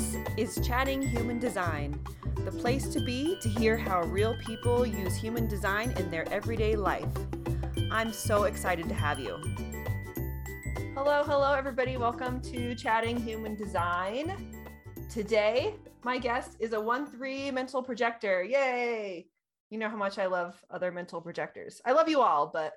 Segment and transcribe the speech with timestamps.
[0.00, 0.16] This
[0.56, 2.00] is Chatting Human Design,
[2.46, 6.74] the place to be to hear how real people use human design in their everyday
[6.74, 7.12] life.
[7.90, 9.36] I'm so excited to have you.
[10.94, 11.98] Hello, hello, everybody.
[11.98, 14.62] Welcome to Chatting Human Design.
[15.10, 18.42] Today, my guest is a 1 3 mental projector.
[18.42, 19.26] Yay!
[19.68, 21.82] You know how much I love other mental projectors.
[21.84, 22.72] I love you all, but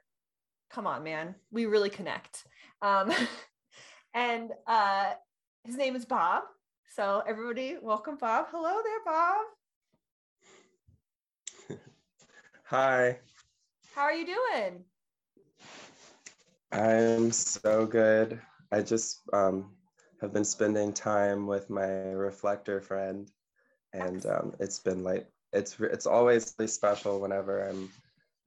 [0.70, 1.36] come on, man.
[1.52, 2.44] We really connect.
[2.82, 3.14] Um,
[4.14, 5.14] and uh,
[5.64, 6.44] his name is Bob.
[6.96, 8.49] So, everybody, welcome, Bob.
[8.52, 9.45] Hello there, Bob.
[12.66, 13.18] Hi.
[13.95, 14.84] How are you doing?
[16.71, 18.40] I'm so good.
[18.71, 19.71] I just um,
[20.21, 23.27] have been spending time with my reflector friend,
[23.94, 27.90] and um, it's been like it's it's always really special whenever I'm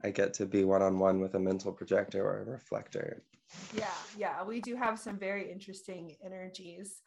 [0.04, 3.24] I get to be one on one with a mental projector or a reflector.
[3.74, 7.02] Yeah, yeah, we do have some very interesting energies.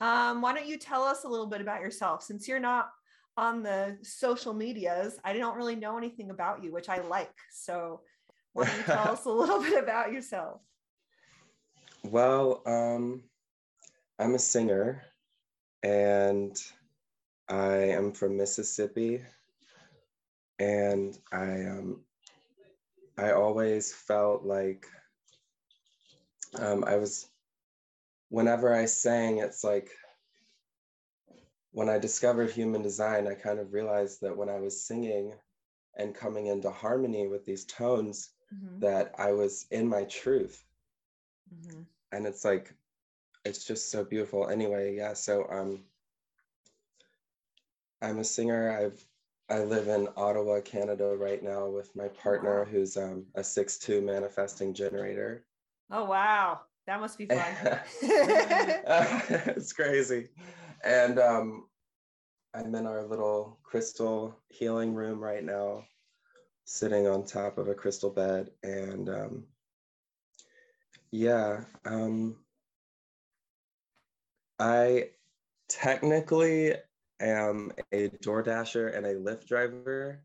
[0.00, 2.90] Um, why don't you tell us a little bit about yourself since you're not
[3.36, 5.18] on the social medias?
[5.24, 7.34] I don't really know anything about you, which I like.
[7.52, 8.00] So,
[8.52, 10.60] why don't you tell us a little bit about yourself?
[12.02, 13.22] Well, um,
[14.18, 15.02] I'm a singer
[15.82, 16.60] and
[17.48, 19.22] I am from Mississippi.
[20.58, 22.04] And I um,
[23.16, 24.86] I always felt like
[26.58, 27.28] um, I was,
[28.34, 29.90] whenever I sang, it's like
[31.70, 35.34] when I discovered human design, I kind of realized that when I was singing
[35.96, 38.80] and coming into harmony with these tones, mm-hmm.
[38.80, 40.64] that I was in my truth.
[41.54, 41.82] Mm-hmm.
[42.10, 42.74] And it's like,
[43.44, 44.48] it's just so beautiful.
[44.48, 45.12] Anyway, yeah.
[45.12, 45.84] So um,
[48.02, 48.76] I'm a singer.
[48.76, 49.06] I've
[49.48, 52.64] I live in Ottawa, Canada right now with my partner, wow.
[52.64, 55.44] who's um, a six-two manifesting generator.
[55.90, 57.38] Oh wow, that must be fun.
[58.02, 60.28] it's crazy,
[60.84, 61.66] and um,
[62.54, 65.84] I'm in our little crystal healing room right now,
[66.64, 69.44] sitting on top of a crystal bed, and um,
[71.10, 72.36] yeah, um,
[74.58, 75.10] I
[75.68, 76.74] technically
[77.20, 80.22] am a DoorDasher and a Lyft driver.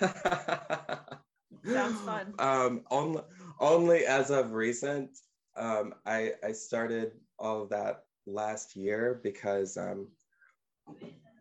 [0.00, 2.34] Sounds fun.
[2.38, 3.22] Um, only,
[3.60, 5.18] only as of recent,
[5.56, 10.08] um, I, I started all of that last year because um,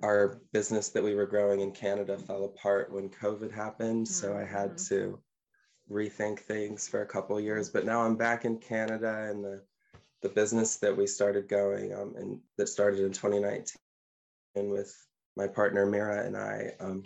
[0.04, 4.08] our business that we were growing in Canada fell apart when COVID happened.
[4.08, 4.14] Mm-hmm.
[4.14, 4.96] So I had mm-hmm.
[4.96, 5.20] to
[5.92, 7.70] rethink things for a couple years.
[7.70, 9.62] But now I'm back in Canada and the
[10.22, 13.64] the business that we started going um, and that started in 2019
[14.56, 14.96] and with
[15.38, 17.04] my partner Mira and I, um,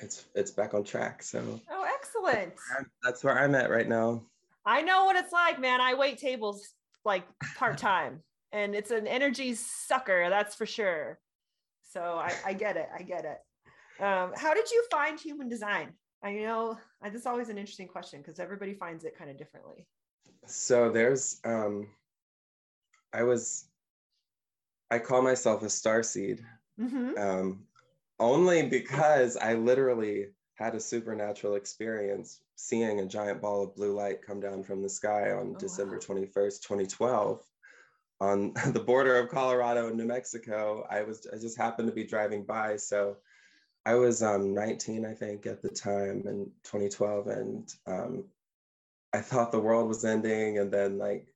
[0.00, 1.22] it's it's back on track.
[1.22, 2.50] So oh, excellent.
[2.50, 4.22] That's where, that's where I'm at right now.
[4.68, 5.80] I know what it's like, man.
[5.80, 6.74] I wait tables
[7.04, 7.24] like
[7.56, 11.18] part time, and it's an energy sucker, that's for sure.
[11.90, 12.88] So I, I get it.
[12.94, 14.02] I get it.
[14.02, 15.94] Um, how did you find human design?
[16.22, 19.86] I know that's always an interesting question because everybody finds it kind of differently.
[20.46, 21.88] So there's, um,
[23.12, 23.68] I was
[24.90, 26.44] I call myself a star seed
[26.80, 27.10] mm-hmm.
[27.18, 27.64] um,
[28.18, 30.26] only because I literally
[30.58, 34.88] had a supernatural experience seeing a giant ball of blue light come down from the
[34.88, 36.16] sky on oh, December wow.
[36.16, 37.42] 21st, 2012
[38.20, 40.86] on the border of Colorado and New Mexico.
[40.90, 42.76] I was I just happened to be driving by.
[42.76, 43.18] So
[43.86, 47.26] I was um, 19, I think, at the time in 2012.
[47.28, 48.24] And um,
[49.14, 50.58] I thought the world was ending.
[50.58, 51.28] And then like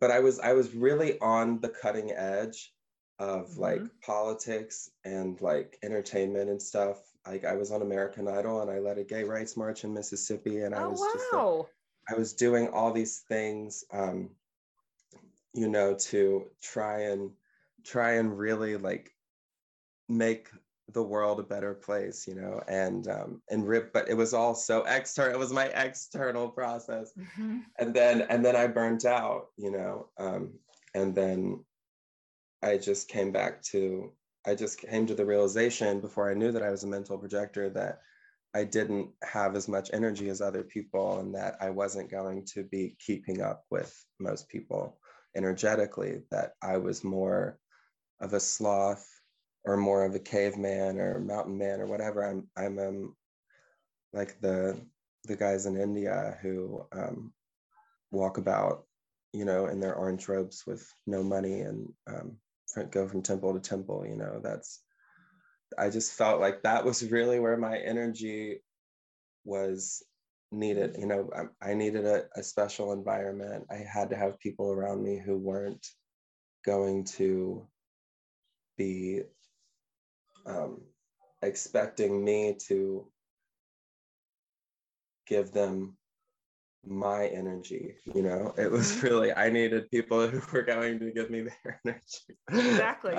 [0.00, 2.74] but I was I was really on the cutting edge
[3.18, 3.60] of mm-hmm.
[3.62, 6.98] like politics and like entertainment and stuff.
[7.26, 10.60] Like I was on American Idol and I led a gay rights march in Mississippi
[10.60, 11.10] and I oh, was wow.
[11.14, 11.66] just like,
[12.08, 14.30] I was doing all these things um
[15.54, 17.30] you know to try and
[17.84, 19.10] try and really like
[20.08, 20.50] make
[20.92, 24.54] the world a better place you know and um and rip but it was all
[24.54, 27.58] so external it was my external process mm-hmm.
[27.78, 30.52] and then and then i burnt out you know um
[30.94, 31.64] and then
[32.62, 34.12] i just came back to
[34.46, 37.68] i just came to the realization before i knew that i was a mental projector
[37.68, 38.00] that
[38.54, 42.62] i didn't have as much energy as other people and that i wasn't going to
[42.64, 44.98] be keeping up with most people
[45.36, 47.58] energetically that i was more
[48.20, 49.08] of a sloth
[49.64, 52.24] or more of a caveman or mountain man or whatever.
[52.24, 53.16] I'm I'm um,
[54.12, 54.80] like the
[55.24, 57.32] the guys in India who um,
[58.10, 58.84] walk about,
[59.32, 62.36] you know, in their orange robes with no money and um,
[62.90, 64.04] go from temple to temple.
[64.06, 64.82] You know, that's
[65.78, 68.60] I just felt like that was really where my energy
[69.44, 70.02] was
[70.52, 70.96] needed.
[70.98, 73.64] You know, I, I needed a, a special environment.
[73.70, 75.86] I had to have people around me who weren't
[76.64, 77.66] going to
[78.76, 79.22] be
[80.46, 80.80] um,
[81.42, 83.06] expecting me to
[85.26, 85.96] give them
[86.86, 89.06] my energy you know it was mm-hmm.
[89.06, 93.16] really i needed people who were going to give me their energy exactly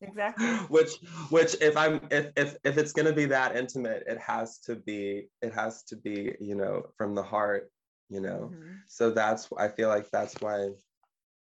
[0.00, 0.92] exactly which
[1.30, 4.76] which if i'm if if, if it's going to be that intimate it has to
[4.76, 7.70] be it has to be you know from the heart
[8.08, 8.74] you know mm-hmm.
[8.86, 10.68] so that's i feel like that's why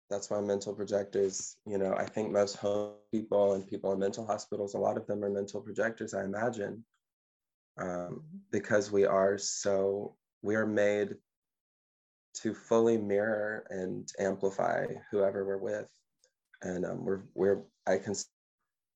[0.10, 4.26] that's why mental projectors you know i think most home people and people in mental
[4.26, 6.84] hospitals a lot of them are mental projectors i imagine
[7.80, 8.38] um, mm-hmm.
[8.52, 11.16] because we are so we are made
[12.42, 15.90] to fully mirror and amplify whoever we're with.
[16.62, 18.14] And um, we're we're i can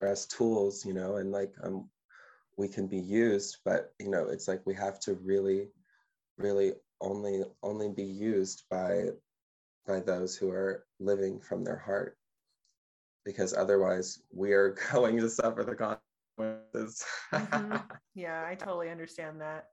[0.01, 1.89] as tools you know and like um
[2.57, 5.69] we can be used but you know it's like we have to really
[6.37, 9.09] really only only be used by
[9.85, 12.17] by those who are living from their heart.
[13.25, 17.03] Because otherwise we are going to suffer the consequences.
[17.31, 17.75] Mm-hmm.
[18.15, 19.67] yeah i totally understand that.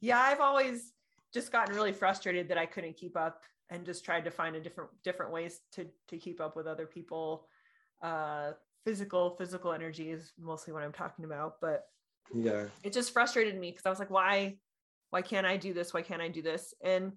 [0.00, 0.92] Yeah i've always
[1.32, 4.60] just gotten really frustrated that i couldn't keep up and just tried to find a
[4.60, 7.46] different different ways to to keep up with other people.
[8.02, 8.52] Uh
[8.84, 11.84] physical physical energy is mostly what i'm talking about but
[12.34, 12.64] yeah.
[12.82, 14.56] it just frustrated me because i was like why
[15.10, 15.94] why can't i do this?
[15.94, 16.74] Why can't i do this?
[16.82, 17.12] And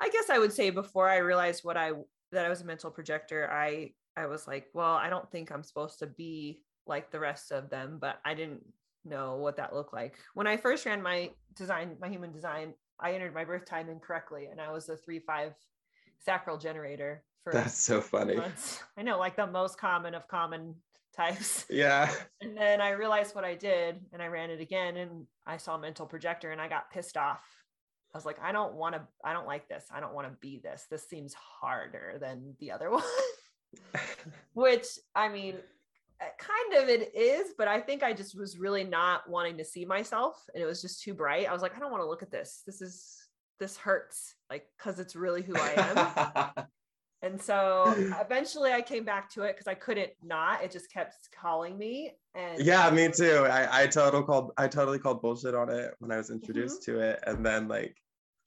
[0.00, 1.92] i guess i would say before i realized what i
[2.32, 5.62] that i was a mental projector i i was like well i don't think i'm
[5.62, 8.62] supposed to be like the rest of them but i didn't
[9.06, 10.16] know what that looked like.
[10.34, 14.46] When i first ran my design my human design i entered my birth time incorrectly
[14.50, 15.52] and i was a three five
[16.18, 18.82] sacral generator for that's so funny months.
[18.96, 20.74] i know like the most common of common
[21.16, 21.64] types.
[21.70, 22.12] Yeah.
[22.40, 25.78] And then I realized what I did and I ran it again and I saw
[25.78, 27.40] mental projector and I got pissed off.
[28.14, 29.84] I was like, I don't want to, I don't like this.
[29.90, 30.86] I don't want to be this.
[30.90, 33.02] This seems harder than the other one.
[34.54, 35.56] Which I mean,
[36.38, 39.84] kind of it is, but I think I just was really not wanting to see
[39.84, 41.48] myself and it was just too bright.
[41.48, 42.62] I was like, I don't want to look at this.
[42.66, 43.16] This is,
[43.60, 46.64] this hurts like, cause it's really who I am.
[47.22, 50.62] And so eventually I came back to it because I couldn't not.
[50.62, 52.12] It just kept calling me.
[52.34, 53.46] And yeah, me too.
[53.50, 56.98] I, I total called I totally called bullshit on it when I was introduced mm-hmm.
[56.98, 57.20] to it.
[57.26, 57.96] And then like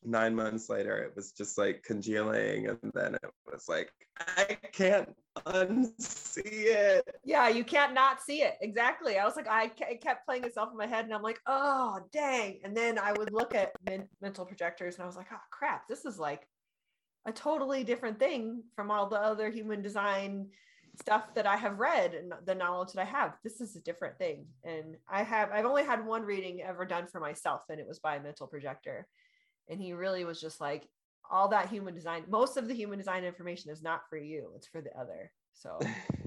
[0.03, 2.67] nine months later, it was just like congealing.
[2.67, 5.15] And then it was like, I can't
[5.45, 7.07] unsee it.
[7.23, 8.55] Yeah, you can't not see it.
[8.61, 9.17] Exactly.
[9.17, 12.59] I was like, I kept playing itself in my head and I'm like, oh, dang.
[12.63, 15.87] And then I would look at men- mental projectors and I was like, oh, crap,
[15.87, 16.47] this is like
[17.25, 20.47] a totally different thing from all the other human design
[20.99, 23.37] stuff that I have read and the knowledge that I have.
[23.43, 24.45] This is a different thing.
[24.63, 27.99] And I have, I've only had one reading ever done for myself, and it was
[27.99, 29.07] by a mental projector.
[29.69, 30.87] And he really was just like,
[31.31, 34.67] all that human design, most of the human design information is not for you, it's
[34.67, 35.31] for the other.
[35.53, 35.79] So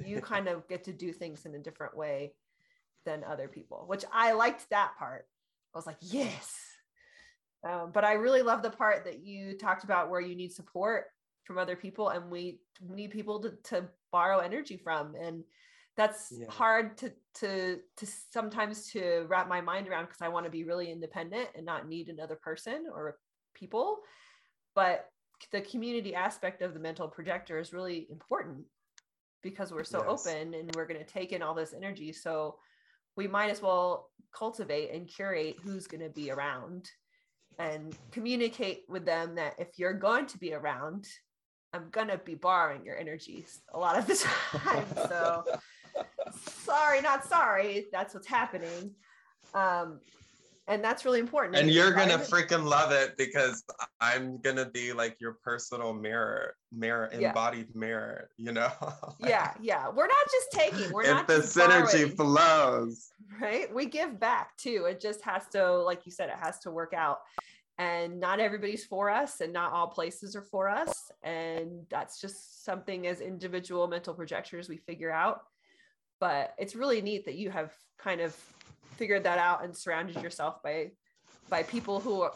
[0.05, 2.35] you kind of get to do things in a different way
[3.05, 5.27] than other people, which I liked that part.
[5.75, 6.55] I was like, yes,
[7.69, 11.07] um, but I really love the part that you talked about where you need support
[11.45, 15.15] from other people and we need people to, to borrow energy from.
[15.15, 15.45] And
[15.97, 16.47] that's yeah.
[16.49, 20.65] hard to, to, to sometimes to wrap my mind around because I want to be
[20.65, 23.17] really independent and not need another person or
[23.55, 23.99] people.
[24.75, 25.09] But
[25.51, 28.65] the community aspect of the mental projector is really important
[29.43, 30.27] because we're so yes.
[30.27, 32.13] open and we're going to take in all this energy.
[32.13, 32.57] So
[33.17, 36.89] we might as well cultivate and curate who's going to be around
[37.59, 41.07] and communicate with them that if you're going to be around,
[41.75, 44.15] I'm gonna be borrowing your energies a lot of the
[44.59, 44.87] time.
[45.09, 45.45] So
[46.65, 47.87] sorry, not sorry.
[47.93, 48.95] That's what's happening.
[49.55, 50.01] Um,
[50.69, 51.57] and that's really important.
[51.57, 53.65] And you're gonna freaking love it because
[54.01, 57.81] I'm gonna be like your personal mirror, mirror, embodied yeah.
[57.81, 58.31] mirror.
[58.37, 58.71] You know?
[59.19, 59.89] yeah, yeah.
[59.89, 60.93] We're not just taking.
[60.93, 61.27] We're if not.
[61.27, 63.75] the synergy borrowing, flows, right?
[63.75, 64.87] We give back too.
[64.89, 67.21] It just has to, like you said, it has to work out.
[67.79, 71.11] And not everybody's for us, and not all places are for us.
[71.25, 75.43] And that's just something as individual mental projectors we figure out.
[76.21, 78.37] But it's really neat that you have kind of
[78.97, 80.91] figured that out and surrounded yourself by
[81.49, 82.33] by people who are,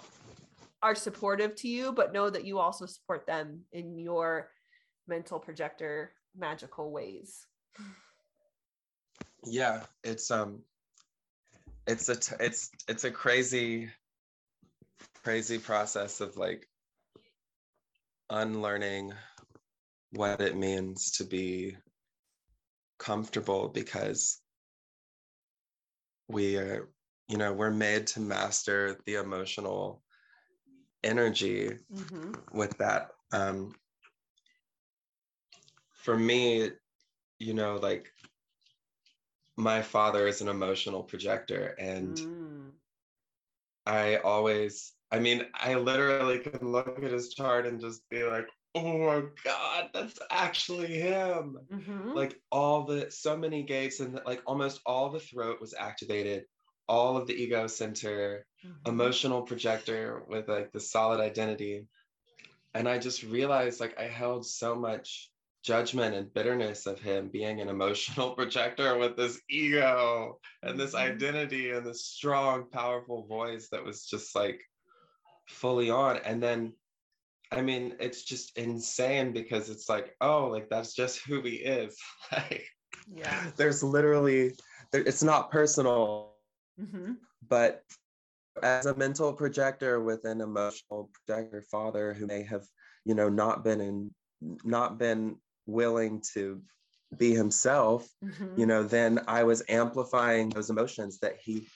[0.95, 4.51] supportive to you but know that you also support them in your
[5.09, 7.45] mental projector magical ways.
[9.45, 10.61] Yeah it's um
[11.89, 13.89] it's a t- it's it's a crazy
[15.25, 16.69] crazy process of like
[18.31, 19.13] unlearning
[20.13, 21.77] what it means to be
[22.99, 24.41] comfortable because
[26.29, 26.89] we are
[27.29, 30.03] you know we're made to master the emotional
[31.05, 32.33] energy mm-hmm.
[32.53, 33.75] with that um
[35.93, 36.71] for me
[37.39, 38.11] you know like
[39.57, 42.71] my father is an emotional projector and mm.
[43.87, 48.49] I always I mean, I literally can look at his chart and just be like,
[48.77, 51.59] oh my God, that's actually him.
[51.73, 52.13] Mm-hmm.
[52.13, 56.45] Like all the, so many gates and like almost all the throat was activated,
[56.89, 58.91] all of the ego center, mm-hmm.
[58.91, 61.87] emotional projector with like the solid identity.
[62.75, 65.31] And I just realized like I held so much
[65.65, 71.13] judgment and bitterness of him being an emotional projector with this ego and this mm-hmm.
[71.13, 74.61] identity and this strong, powerful voice that was just like
[75.47, 76.19] fully on.
[76.19, 76.75] And then,
[77.53, 81.97] I mean, it's just insane because it's like, oh, like that's just who he is.
[82.33, 82.67] like,
[83.13, 84.53] yeah, there's literally,
[84.93, 86.35] there, it's not personal,
[86.81, 87.13] mm-hmm.
[87.49, 87.83] but
[88.63, 92.65] as a mental projector with an emotional projector father who may have,
[93.05, 94.11] you know, not been in,
[94.65, 95.37] not been
[95.67, 96.61] willing to
[97.17, 98.59] be himself, mm-hmm.
[98.59, 101.69] you know, then I was amplifying those emotions that he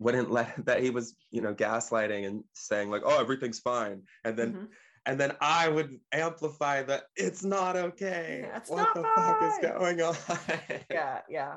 [0.00, 4.36] wouldn't let that he was you know gaslighting and saying like oh everything's fine and
[4.36, 4.64] then mm-hmm.
[5.06, 9.42] And then i would amplify that it's not okay yeah, it's what not the fuck
[9.42, 10.16] is going on
[10.90, 11.54] yeah yeah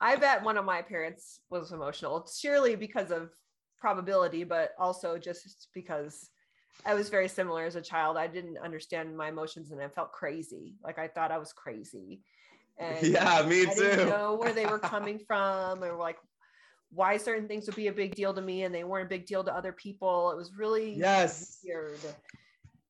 [0.00, 3.30] i bet one of my parents was emotional surely because of
[3.78, 6.30] probability but also just because
[6.84, 10.12] i was very similar as a child i didn't understand my emotions and i felt
[10.12, 12.20] crazy like i thought i was crazy
[12.78, 13.70] and yeah me too.
[13.70, 16.16] I too didn't know where they were coming from or like
[16.92, 19.26] why certain things would be a big deal to me and they weren't a big
[19.26, 20.30] deal to other people.
[20.32, 21.58] It was really yes.
[21.64, 21.98] weird.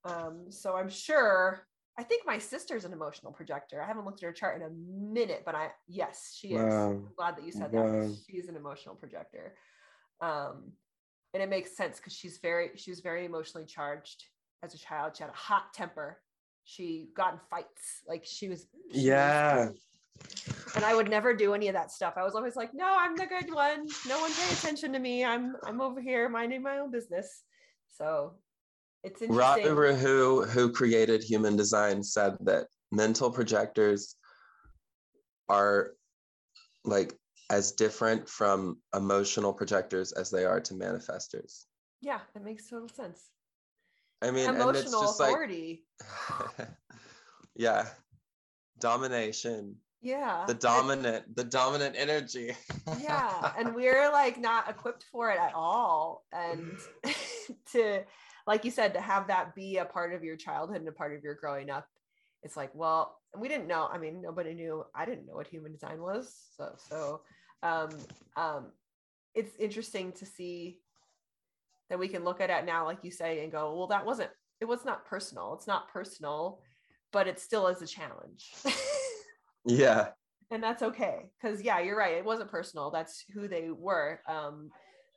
[0.04, 1.66] Um, so I'm sure
[1.98, 3.82] I think my sister's an emotional projector.
[3.82, 6.62] I haven't looked at her chart in a minute, but I yes, she is.
[6.62, 6.90] Wow.
[6.92, 7.82] I'm glad that you said wow.
[7.82, 8.16] that.
[8.28, 9.54] She's an emotional projector.
[10.20, 10.72] Um,
[11.34, 14.24] and it makes sense because she's very she was very emotionally charged
[14.62, 15.16] as a child.
[15.16, 16.18] She had a hot temper.
[16.64, 18.02] She got in fights.
[18.08, 19.68] Like she was she yeah.
[19.68, 19.76] Was,
[20.76, 22.14] and I would never do any of that stuff.
[22.16, 23.86] I was always like, no, I'm the good one.
[24.08, 25.24] No one pay attention to me.
[25.24, 27.42] I'm I'm over here minding my own business.
[27.88, 28.34] So
[29.02, 29.66] it's interesting.
[29.66, 34.16] Robert who who created human design said that mental projectors
[35.48, 35.92] are
[36.84, 37.14] like
[37.50, 41.64] as different from emotional projectors as they are to manifestors.
[42.00, 43.28] Yeah, that makes total sense.
[44.22, 45.84] I mean, emotional authority.
[46.58, 46.68] Like,
[47.56, 47.86] yeah,
[48.80, 52.52] domination yeah the dominant the dominant energy
[53.02, 56.72] yeah and we're like not equipped for it at all and
[57.72, 58.02] to
[58.46, 61.14] like you said to have that be a part of your childhood and a part
[61.14, 61.86] of your growing up
[62.42, 65.72] it's like well we didn't know i mean nobody knew i didn't know what human
[65.72, 67.20] design was so so
[67.62, 67.90] um
[68.36, 68.66] um
[69.34, 70.78] it's interesting to see
[71.88, 74.30] that we can look at it now like you say and go well that wasn't
[74.60, 76.60] it was not personal it's not personal
[77.12, 78.52] but it still is a challenge
[79.64, 80.08] Yeah.
[80.50, 81.30] And that's okay.
[81.40, 82.14] Cause yeah, you're right.
[82.16, 82.90] It wasn't personal.
[82.90, 84.20] That's who they were.
[84.28, 84.70] Um,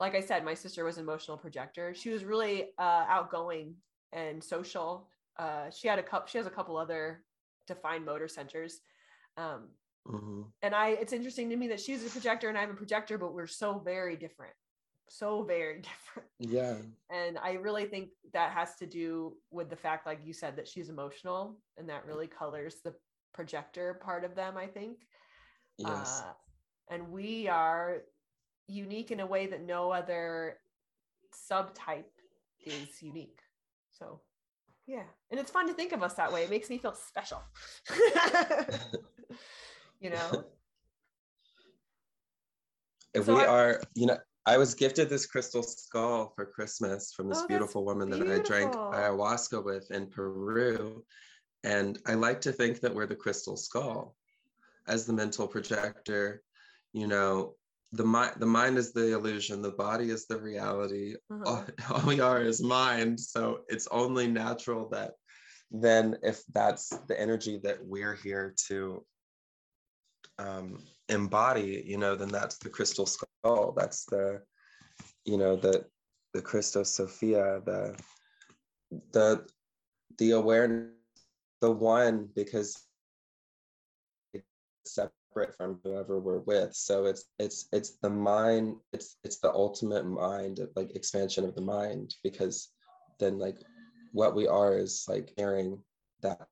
[0.03, 1.93] like I said, my sister was an emotional projector.
[1.93, 3.75] She was really uh, outgoing
[4.11, 5.07] and social.
[5.39, 7.23] Uh, she had a couple, she has a couple other
[7.67, 8.81] defined motor centers.
[9.37, 9.69] Um,
[10.05, 10.41] mm-hmm.
[10.61, 13.33] and I, it's interesting to me that she's a projector and I'm a projector, but
[13.33, 14.53] we're so very different
[15.09, 16.29] so very different.
[16.39, 16.75] Yeah.
[17.09, 20.67] And I really think that has to do with the fact, like you said, that
[20.67, 22.93] she's emotional and that really colors the
[23.33, 24.97] projector part of them, I think.
[25.77, 26.23] Yes.
[26.25, 28.03] Uh, and we are
[28.67, 30.57] unique in a way that no other
[31.49, 32.03] subtype
[32.65, 33.39] is unique.
[33.91, 34.21] So,
[34.87, 35.03] yeah.
[35.31, 36.43] And it's fun to think of us that way.
[36.43, 37.41] It makes me feel special.
[39.99, 40.45] you know?
[43.13, 47.13] If so we I, are, you know, I was gifted this crystal skull for Christmas
[47.13, 48.33] from this oh, beautiful woman beautiful.
[48.33, 51.03] that I drank ayahuasca with in Peru.
[51.63, 54.15] And I like to think that we're the crystal skull
[54.87, 56.41] as the mental projector.
[56.91, 57.55] You know,
[57.93, 61.15] the mind the mind is the illusion, the body is the reality.
[61.31, 61.43] Uh-huh.
[61.45, 63.19] All, all we are is mind.
[63.19, 65.11] So it's only natural that
[65.71, 69.03] then if that's the energy that we're here to
[70.37, 73.73] um, embody, you know, then that's the crystal skull.
[73.77, 74.41] That's the,
[75.25, 75.85] you know, the
[76.33, 77.95] the Christos Sophia, the
[79.11, 79.45] the
[80.17, 80.89] the awareness
[81.61, 82.77] the one because
[85.33, 90.05] separate from whoever we're with so it's it's it's the mind it's it's the ultimate
[90.05, 92.69] mind like expansion of the mind because
[93.19, 93.57] then like
[94.11, 95.79] what we are is like hearing
[96.21, 96.47] that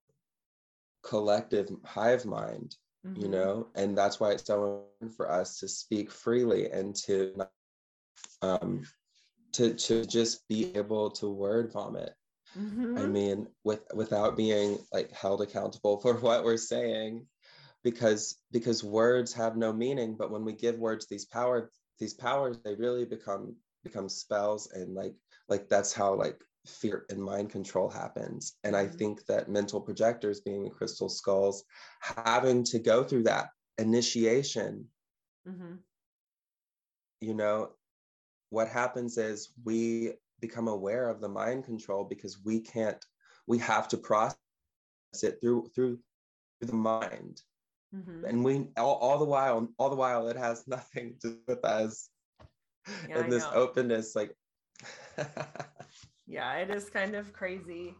[1.04, 3.22] collective hive mind mm-hmm.
[3.22, 7.34] you know and that's why it's so important for us to speak freely and to
[8.42, 8.84] um
[9.52, 12.14] to to just be able to word vomit
[12.60, 12.98] Mm-hmm.
[12.98, 17.26] I mean, with without being like held accountable for what we're saying,
[17.84, 22.58] because because words have no meaning but when we give words these power these powers
[22.64, 25.16] they really become become spells and like
[25.50, 28.98] like that's how like fear and mind control happens and i mm-hmm.
[28.98, 31.64] think that mental projectors being the crystal skulls
[32.02, 34.86] having to go through that initiation
[35.48, 35.74] mm-hmm.
[37.20, 37.70] you know
[38.52, 43.04] what happens is we become aware of the mind control because we can't
[43.48, 44.38] we have to process
[45.24, 45.98] it through through
[46.60, 47.42] through the mind
[47.96, 48.26] mm-hmm.
[48.26, 51.64] and we all, all the while all the while it has nothing to do with
[51.66, 52.10] us.
[53.08, 54.36] Yeah, and this openness like
[56.26, 57.94] yeah it is kind of crazy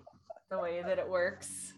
[0.50, 1.74] the way that it works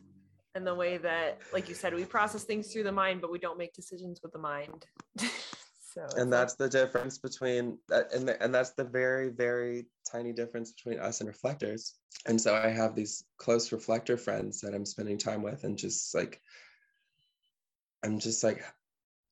[0.55, 3.39] and the way that like you said we process things through the mind but we
[3.39, 4.85] don't make decisions with the mind.
[5.93, 9.85] So and that's like, the difference between that and, the, and that's the very very
[10.11, 11.93] tiny difference between us and reflectors.
[12.25, 16.15] And so i have these close reflector friends that i'm spending time with and just
[16.15, 16.41] like
[18.03, 18.63] i'm just like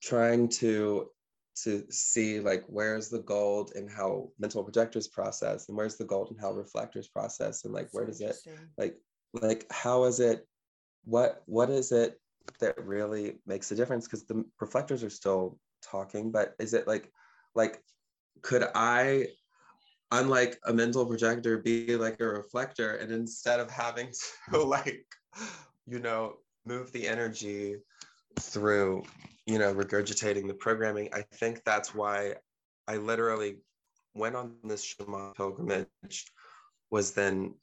[0.01, 1.07] trying to
[1.63, 6.29] to see like where's the gold and how mental projectors process and where's the gold
[6.31, 8.35] and how reflectors process and like where does it
[8.77, 8.95] like
[9.33, 10.47] like how is it
[11.03, 12.19] what what is it
[12.59, 14.07] that really makes a difference?
[14.07, 17.11] Because the reflectors are still talking but is it like
[17.55, 17.81] like
[18.43, 19.25] could i
[20.11, 24.11] unlike a mental projector be like a reflector and instead of having
[24.53, 25.03] to like
[25.87, 26.35] you know
[26.67, 27.77] move the energy
[28.39, 29.03] through
[29.45, 32.33] you know regurgitating the programming i think that's why
[32.87, 33.57] i literally
[34.13, 36.25] went on this shaman pilgrimage
[36.89, 37.53] was then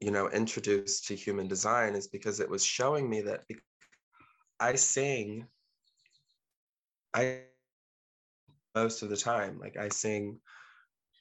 [0.00, 3.44] you know introduced to human design is because it was showing me that
[4.60, 5.46] i sing
[7.14, 7.40] i
[8.74, 10.38] most of the time like i sing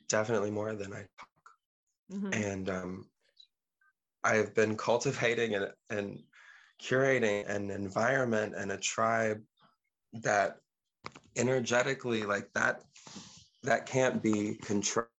[0.08, 1.30] definitely more than i talk
[2.12, 2.34] mm-hmm.
[2.34, 3.06] and um
[4.24, 6.20] i've been cultivating and and
[6.82, 9.42] curating an environment and a tribe
[10.14, 10.58] that
[11.36, 12.82] energetically like that
[13.64, 15.10] that can't be controlled.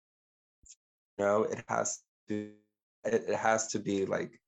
[1.19, 2.51] You know it has to
[3.05, 4.39] it, has to be like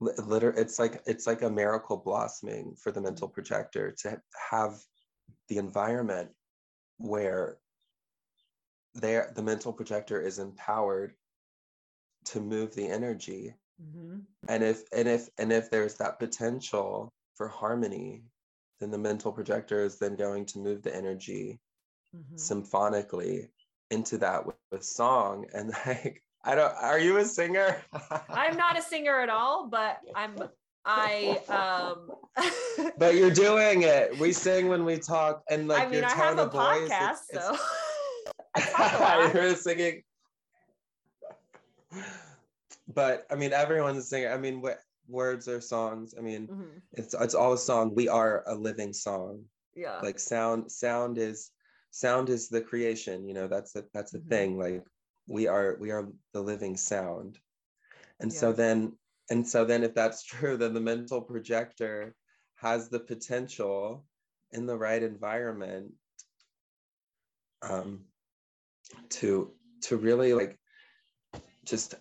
[0.00, 4.74] literally it's like it's like a miracle blossoming for the mental projector to have
[5.48, 6.30] the environment
[6.98, 7.58] where
[8.94, 11.14] there the mental projector is empowered
[12.24, 14.18] to move the energy Mm-hmm.
[14.48, 18.22] And if and if and if there's that potential for harmony,
[18.80, 21.58] then the mental projector is then going to move the energy
[22.14, 22.36] mm-hmm.
[22.36, 23.48] symphonically
[23.90, 25.46] into that with, with song.
[25.54, 26.74] And like, I don't.
[26.80, 27.82] Are you a singer?
[28.28, 30.36] I'm not a singer at all, but I'm.
[30.86, 32.10] I um
[32.98, 34.18] but you're doing it.
[34.18, 36.90] We sing when we talk and like I mean, your tone I have a voice,
[36.90, 37.56] podcast, it's, so
[38.56, 39.34] it's...
[39.34, 40.02] you're singing
[42.88, 44.28] but I mean, everyone's singing.
[44.28, 46.14] I mean, what words are songs?
[46.16, 46.78] I mean, mm-hmm.
[46.92, 47.94] it's it's all a song.
[47.94, 49.44] We are a living song.
[49.74, 50.00] Yeah.
[50.02, 51.50] Like sound, sound is
[51.90, 53.26] sound is the creation.
[53.26, 54.28] You know, that's a that's a mm-hmm.
[54.28, 54.58] thing.
[54.58, 54.84] Like
[55.26, 57.38] we are we are the living sound,
[58.20, 58.38] and yeah.
[58.38, 58.92] so then
[59.30, 62.14] and so then if that's true, then the mental projector
[62.56, 64.04] has the potential
[64.52, 65.92] in the right environment
[67.62, 68.00] um,
[69.10, 69.50] to
[69.82, 70.58] to really like
[71.64, 71.94] just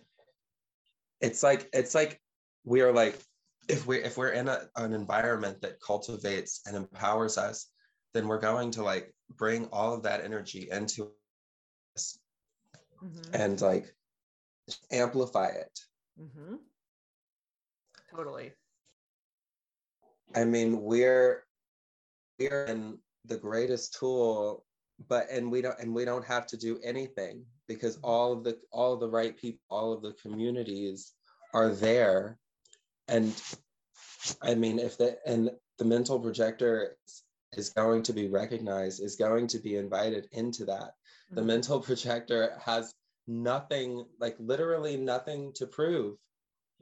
[1.24, 2.20] it's like it's like
[2.66, 3.18] we are like
[3.70, 7.68] if we if we're in a, an environment that cultivates and empowers us
[8.14, 11.10] then we're going to like bring all of that energy into
[11.96, 12.20] us
[13.04, 13.34] mm-hmm.
[13.34, 13.86] and like
[14.92, 15.80] amplify it
[16.22, 16.56] mm-hmm.
[18.14, 18.52] totally
[20.36, 21.46] i mean we're
[22.38, 24.66] we're in the greatest tool
[25.08, 28.58] but and we don't and we don't have to do anything because all of the
[28.72, 31.14] all of the right people all of the communities
[31.54, 32.38] are there
[33.08, 33.34] and
[34.42, 36.98] i mean if the and the mental projector
[37.54, 41.36] is going to be recognized is going to be invited into that mm-hmm.
[41.36, 42.94] the mental projector has
[43.28, 46.18] nothing like literally nothing to prove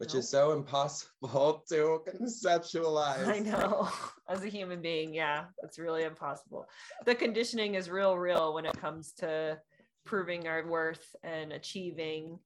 [0.02, 3.28] which is so impossible to conceptualize.
[3.28, 3.88] I know.
[4.28, 6.66] As a human being, yeah, it's really impossible.
[7.06, 9.60] The conditioning is real, real when it comes to
[10.06, 12.40] proving our worth and achieving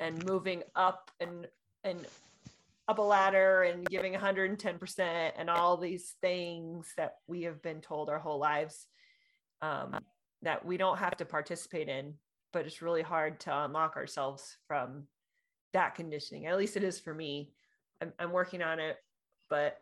[0.00, 1.46] and moving up and
[1.84, 2.06] and
[2.88, 8.10] up a ladder and giving 110% and all these things that we have been told
[8.10, 8.88] our whole lives
[9.62, 10.00] um,
[10.42, 12.14] that we don't have to participate in
[12.52, 15.04] but it's really hard to unlock ourselves from
[15.72, 16.46] that conditioning.
[16.46, 17.50] At least it is for me.
[18.00, 18.96] I'm, I'm working on it,
[19.48, 19.78] but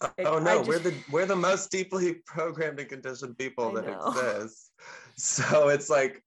[0.00, 4.70] oh no, just, we're the we're the most deeply programmed and conditioned people that exist.
[5.16, 6.22] So it's like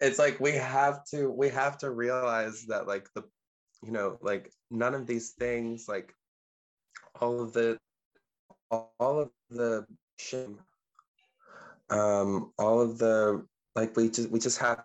[0.00, 3.24] it's like we have to we have to realize that like the
[3.82, 6.14] you know like none of these things like
[7.20, 7.78] all of the
[8.70, 9.86] all of the
[10.18, 10.58] shame,
[11.90, 14.84] um, all of the like we just we just have to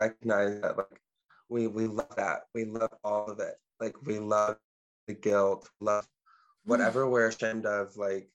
[0.00, 1.00] recognize that like
[1.48, 2.40] we we love that.
[2.54, 3.56] We love all of it.
[3.80, 4.56] Like we love
[5.06, 6.06] the guilt love
[6.68, 8.28] whatever we're ashamed of like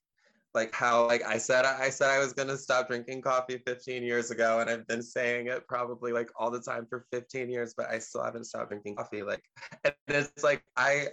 [0.54, 4.32] like how like I said I said I was gonna stop drinking coffee 15 years
[4.32, 7.89] ago and I've been saying it probably like all the time for 15 years but
[7.89, 9.43] I still haven't stopped drinking coffee like
[9.84, 11.08] and it's like I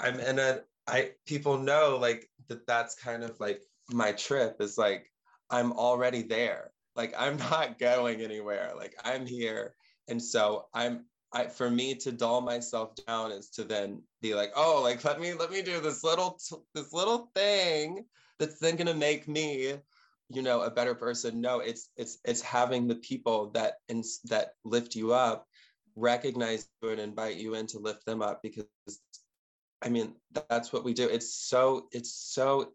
[0.00, 4.78] I'm in a I people know like that that's kind of like my trip is
[4.78, 5.10] like
[5.52, 6.72] I'm already there.
[6.96, 8.72] Like I'm not going anywhere.
[8.76, 9.74] Like I'm here.
[10.08, 11.04] And so I'm
[11.34, 15.20] I, for me to dull myself down is to then be like, oh, like let
[15.20, 16.38] me let me do this little
[16.74, 18.04] this little thing
[18.38, 19.74] that's then gonna make me,
[20.28, 21.40] you know, a better person.
[21.40, 25.46] No, it's it's it's having the people that and that lift you up,
[25.96, 28.66] recognize you and invite you in to lift them up because,
[29.80, 30.14] I mean,
[30.48, 31.08] that's what we do.
[31.08, 32.72] It's so it's so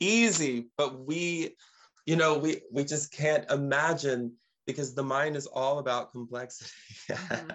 [0.00, 1.56] easy, but we,
[2.06, 4.32] you know, we we just can't imagine
[4.66, 6.70] because the mind is all about complexity.
[7.10, 7.50] mm-hmm.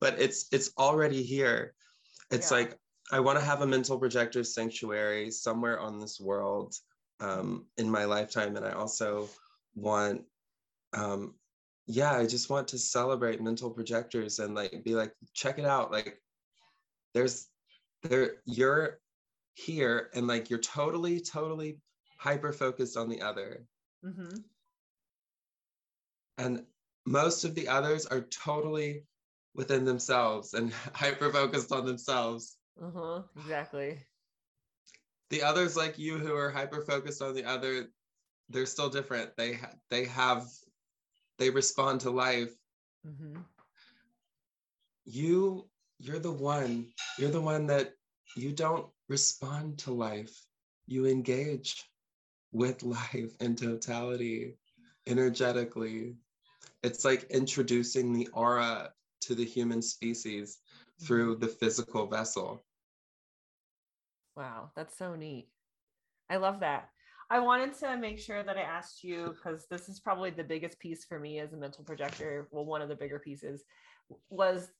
[0.00, 1.74] But it's it's already here.
[2.30, 2.58] It's yeah.
[2.58, 2.78] like
[3.12, 6.74] I want to have a mental projector sanctuary somewhere on this world
[7.20, 9.28] um, in my lifetime, and I also
[9.74, 10.22] want,
[10.92, 11.34] um,
[11.86, 15.90] yeah, I just want to celebrate mental projectors and like be like, check it out,
[15.90, 16.20] like
[17.14, 17.48] there's
[18.02, 19.00] there you're
[19.54, 21.78] here and like you're totally totally
[22.18, 23.64] hyper focused on the other.
[24.04, 24.36] Mm-hmm.
[26.38, 26.64] And
[27.06, 29.04] most of the others are totally
[29.54, 32.56] within themselves and hyper focused on themselves.
[32.82, 33.98] Uh-huh, exactly.
[35.30, 37.86] The others like you who are hyper focused on the other,
[38.48, 39.36] they're still different.
[39.36, 40.46] They ha- they have
[41.38, 42.52] they respond to life.
[43.06, 43.40] Mm-hmm.
[45.04, 46.86] You you're the one.
[47.18, 47.94] You're the one that
[48.36, 50.34] you don't respond to life.
[50.86, 51.84] You engage
[52.52, 54.56] with life in totality,
[55.06, 56.16] energetically.
[56.82, 60.58] It's like introducing the aura to the human species
[61.02, 61.44] through mm-hmm.
[61.44, 62.64] the physical vessel.
[64.36, 65.48] Wow, that's so neat.
[66.30, 66.88] I love that.
[67.32, 70.80] I wanted to make sure that I asked you because this is probably the biggest
[70.80, 72.48] piece for me as a mental projector.
[72.50, 73.62] Well, one of the bigger pieces
[74.30, 74.70] was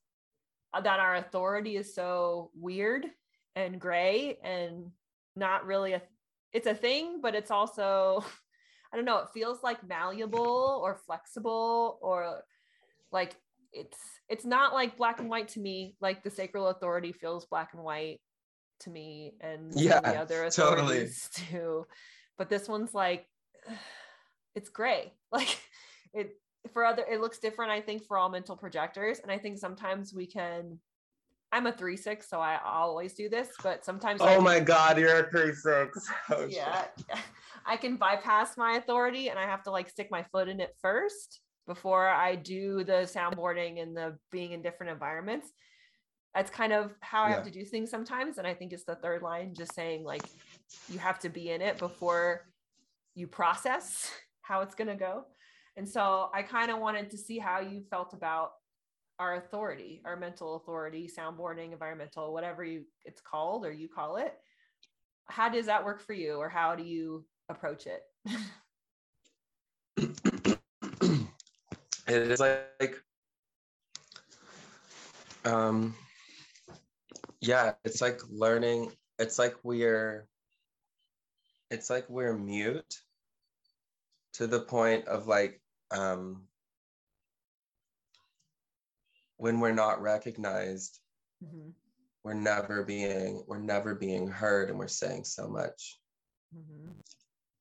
[0.73, 3.07] that our authority is so weird
[3.55, 4.91] and gray and
[5.37, 6.03] not really a
[6.53, 8.25] it's a thing, but it's also
[8.93, 12.43] I don't know, it feels like malleable or flexible or
[13.13, 13.37] like
[13.73, 17.71] it's it's not like black and white to me like the sacral authority feels black
[17.75, 18.21] and white
[18.81, 21.49] to me and yeah the other authorities totally.
[21.51, 21.87] too
[22.39, 23.27] but this one's like
[24.55, 25.59] it's gray like
[26.13, 26.37] it
[26.73, 30.13] for other it looks different i think for all mental projectors and i think sometimes
[30.13, 30.79] we can
[31.53, 35.21] i'm a three six so i always do this but sometimes oh my god you're
[35.21, 36.85] a three six oh, yeah
[37.65, 40.77] i can bypass my authority and i have to like stick my foot in it
[40.83, 45.49] first before I do the soundboarding and the being in different environments.
[46.35, 48.39] That's kind of how I have to do things sometimes.
[48.39, 50.23] And I think it's the third line just saying, like,
[50.89, 52.47] you have to be in it before
[53.17, 54.11] you process
[54.43, 55.25] how it's going to go.
[55.77, 58.51] And so I kind of wanted to see how you felt about
[59.19, 64.35] our authority, our mental authority, soundboarding, environmental, whatever you it's called or you call it.
[65.27, 68.03] How does that work for you or how do you approach it?
[72.11, 73.01] it is like
[75.45, 75.95] um
[77.41, 80.27] yeah it's like learning it's like we're
[81.71, 82.97] it's like we're mute
[84.33, 85.61] to the point of like
[85.93, 86.43] um
[89.37, 90.99] when we're not recognized
[91.45, 91.71] mm-hmm.
[92.25, 95.99] we're never being we're never being heard and we're saying so much
[96.55, 96.91] mm-hmm.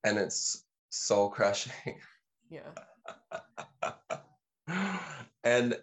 [0.04, 2.00] and it's soul crushing
[2.50, 2.60] yeah
[5.44, 5.76] and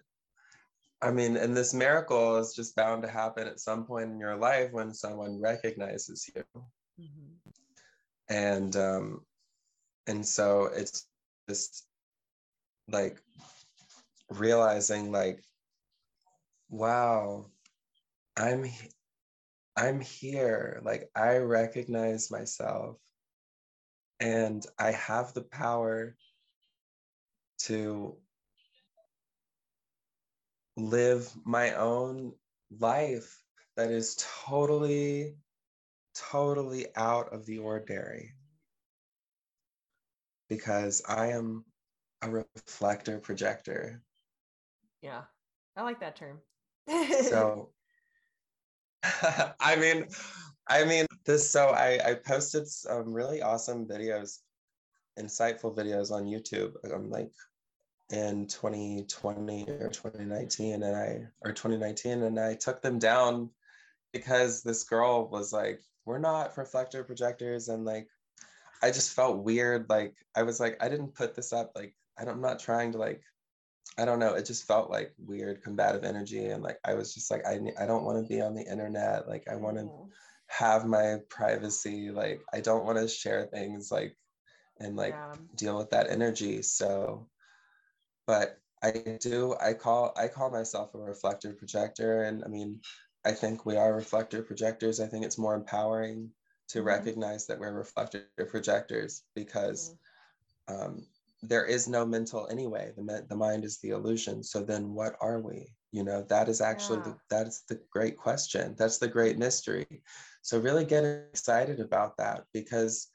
[1.00, 4.36] I mean, and this miracle is just bound to happen at some point in your
[4.36, 6.42] life when someone recognizes you.
[7.00, 7.50] Mm-hmm.
[8.28, 9.20] And um,
[10.06, 11.06] and so it's
[11.48, 11.86] just
[12.88, 13.22] like
[14.30, 15.42] realizing like,
[16.68, 17.46] wow,
[18.36, 18.68] I'm
[19.76, 20.80] I'm here.
[20.84, 22.96] Like I recognize myself
[24.20, 26.16] and I have the power
[27.60, 28.16] to
[30.78, 32.32] live my own
[32.78, 33.42] life
[33.76, 35.36] that is totally,
[36.14, 38.32] totally out of the ordinary.
[40.48, 41.64] Because I am
[42.22, 44.02] a reflector projector.
[45.02, 45.22] Yeah,
[45.76, 46.40] I like that term.
[46.88, 47.70] so,
[49.60, 50.06] I mean,
[50.68, 54.38] I mean, this, so I, I posted some really awesome videos,
[55.18, 56.72] insightful videos on YouTube.
[56.84, 57.30] I'm um, like
[58.10, 63.50] in 2020 or 2019 and I or 2019 and I took them down
[64.12, 68.08] because this girl was like we're not reflector projectors and like
[68.82, 72.40] I just felt weird like I was like I didn't put this up like I'm
[72.40, 73.22] not trying to like
[73.98, 77.30] I don't know it just felt like weird combative energy and like I was just
[77.30, 80.08] like I I don't want to be on the internet like I want to mm.
[80.46, 84.16] have my privacy like I don't want to share things like
[84.80, 85.34] and like yeah.
[85.56, 87.28] deal with that energy so
[88.28, 92.80] but I do I call I call myself a reflector projector and I mean
[93.24, 95.00] I think we are reflector projectors.
[95.00, 96.30] I think it's more empowering
[96.68, 96.86] to mm-hmm.
[96.86, 99.96] recognize that we're reflector projectors because
[100.70, 100.82] mm-hmm.
[100.82, 101.06] um,
[101.42, 102.92] there is no mental anyway.
[102.96, 104.44] The, the mind is the illusion.
[104.44, 105.74] So then what are we?
[105.90, 107.04] You know, that is actually yeah.
[107.04, 108.74] the, that's the great question.
[108.78, 109.86] That's the great mystery.
[110.42, 113.08] So really get excited about that because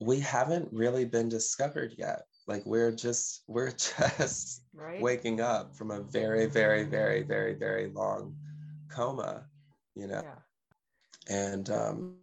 [0.00, 5.00] we haven't really been discovered yet like we're just we're just right?
[5.00, 8.34] waking up from a very very very very very long
[8.88, 9.44] coma
[9.94, 10.34] you know yeah.
[11.28, 12.16] and um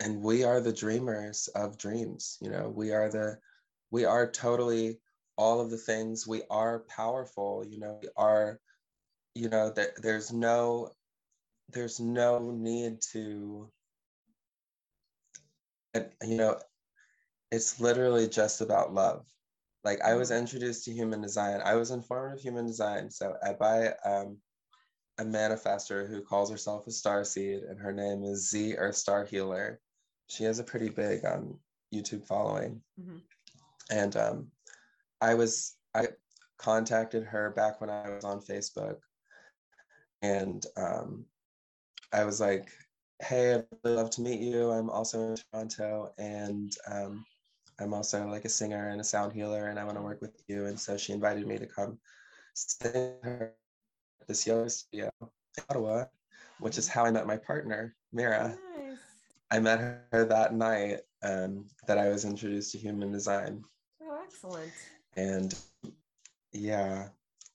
[0.00, 3.38] and we are the dreamers of dreams you know we are the
[3.90, 4.98] we are totally
[5.36, 8.60] all of the things we are powerful you know we are
[9.34, 10.90] you know that there's no
[11.72, 13.70] there's no need to
[16.22, 16.56] you know
[17.50, 19.24] it's literally just about love.
[19.84, 20.40] Like I was mm-hmm.
[20.40, 21.60] introduced to human design.
[21.64, 23.10] I was informed of human design.
[23.10, 24.38] So I buy um,
[25.18, 29.24] a manifester who calls herself a star seed, and her name is Z Earth Star
[29.24, 29.80] Healer.
[30.28, 31.58] She has a pretty big um,
[31.94, 32.82] YouTube following.
[33.00, 33.18] Mm-hmm.
[33.90, 34.48] And um,
[35.20, 36.08] I was I
[36.58, 38.96] contacted her back when I was on Facebook,
[40.20, 41.24] and um,
[42.12, 42.68] I was like,
[43.22, 44.70] "Hey, I'd love to meet you.
[44.70, 47.24] I'm also in Toronto, and um,
[47.78, 50.42] I'm also like a singer and a sound healer, and I want to work with
[50.48, 50.66] you.
[50.66, 51.98] And so she invited me to come
[52.54, 53.52] stay her
[54.20, 55.28] at this yoga studio in
[55.68, 56.04] Ottawa,
[56.60, 58.56] which is how I met my partner, Mira.
[58.76, 58.98] Nice.
[59.50, 63.62] I met her that night um, that I was introduced to human design.
[64.02, 64.72] Oh, excellent.
[65.16, 65.54] And
[66.52, 67.08] yeah,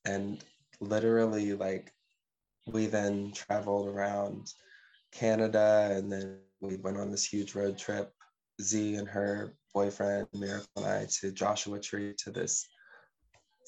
[0.06, 0.44] and
[0.80, 1.92] literally, like,
[2.68, 4.54] we then traveled around
[5.12, 8.14] Canada and then we went on this huge road trip.
[8.62, 12.68] Z and her boyfriend, Miracle, and I to Joshua Tree to this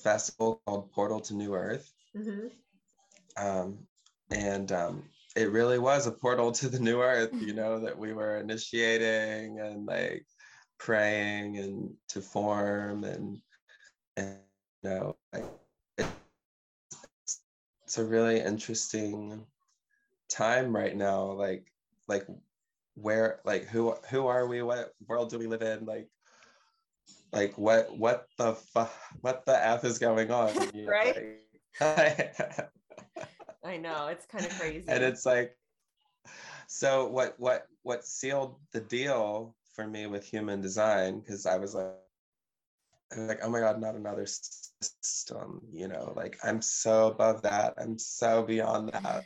[0.03, 1.91] festival called Portal to New Earth.
[2.15, 2.47] Mm-hmm.
[3.35, 3.79] Um,
[4.29, 5.03] and um,
[5.35, 9.59] it really was a portal to the new earth, you know, that we were initiating
[9.59, 10.25] and like
[10.77, 13.39] praying and to form and,
[14.17, 14.37] and
[14.83, 15.45] you know, like,
[15.97, 16.05] it,
[17.83, 19.45] it's a really interesting
[20.29, 21.31] time right now.
[21.31, 21.71] Like,
[22.07, 22.27] like
[22.95, 24.61] where like who who are we?
[24.61, 25.85] What world do we live in?
[25.85, 26.09] Like
[27.31, 30.53] like what what the fu- what the f is going on?
[30.87, 31.39] Right?
[31.81, 34.85] i know it's kind of crazy.
[34.87, 35.57] And it's like
[36.67, 41.73] so what what what sealed the deal for me with human design because i was
[41.73, 41.93] like
[43.17, 47.73] like oh my god not another system you know like i'm so above that.
[47.77, 49.23] I'm so beyond that.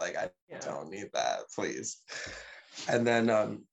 [0.00, 0.60] Like i yeah.
[0.60, 2.02] don't need that please
[2.88, 3.64] and then um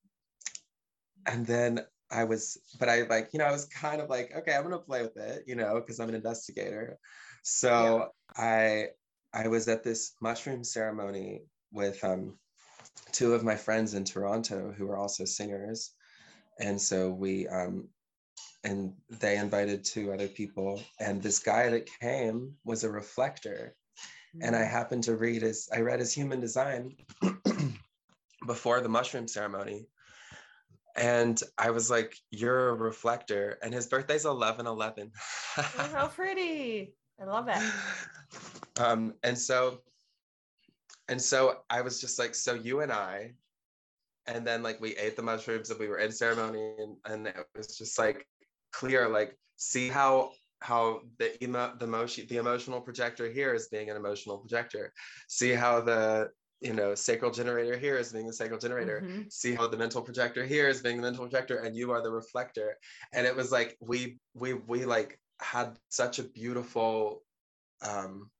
[1.26, 4.54] and then I was, but I like, you know, I was kind of like, okay,
[4.54, 6.98] I'm gonna play with it, you know, because I'm an investigator.
[7.42, 8.88] So yeah.
[9.34, 11.42] I I was at this mushroom ceremony
[11.72, 12.38] with um
[13.12, 15.92] two of my friends in Toronto who are also singers.
[16.60, 17.88] And so we um
[18.64, 20.80] and they invited two other people.
[21.00, 23.76] And this guy that came was a reflector.
[24.34, 24.46] Mm-hmm.
[24.46, 24.70] And I mm.
[24.70, 26.96] happened to read his, I read his human design
[28.46, 29.86] before the mushroom ceremony.
[30.96, 33.58] And I was like, You're a reflector.
[33.62, 35.10] And his birthday's 11 11.
[35.58, 36.94] oh, how pretty.
[37.20, 37.62] I love it.
[38.80, 39.80] Um, and so,
[41.08, 43.34] and so I was just like, So you and I,
[44.26, 47.36] and then like we ate the mushrooms and we were in ceremony and, and it
[47.56, 48.26] was just like
[48.72, 50.30] clear, like, see how
[50.60, 54.90] how the emo the emotion the emotional projector here is being an emotional projector
[55.28, 56.28] see how the
[56.60, 59.02] you know, sacral generator here is being the sacral generator.
[59.04, 59.22] Mm-hmm.
[59.28, 62.10] See how the mental projector here is being the mental projector, and you are the
[62.10, 62.78] reflector.
[63.12, 67.22] And it was like we we we like had such a beautiful,
[67.86, 68.30] um,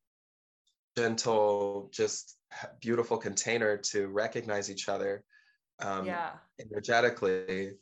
[0.96, 2.38] gentle, just
[2.81, 5.22] beautiful container to recognize each other,
[5.81, 7.72] um, yeah, energetically.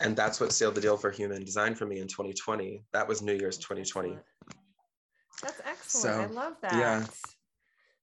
[0.00, 2.82] And that's what sealed the deal for human design for me in 2020.
[2.92, 4.16] That was New Year's 2020.
[5.42, 5.84] That's excellent.
[5.84, 6.72] So, I love that.
[6.72, 7.04] Yeah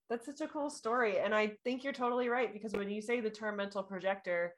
[0.09, 1.19] that's such a cool story.
[1.19, 4.55] And I think you're totally right because when you say the term mental projector,